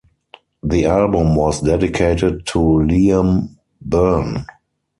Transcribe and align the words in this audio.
The 0.63 0.85
album 0.87 1.35
was 1.35 1.61
dedicated 1.61 2.47
to 2.47 2.57
Liam 2.57 3.49
Byrne. 3.81 4.47